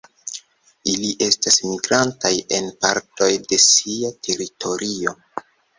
[0.93, 5.21] Ili estas migrantaj en partoj de sia teritorio.